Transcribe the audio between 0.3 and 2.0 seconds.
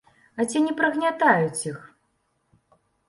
А ці не прыгнятаюць іх?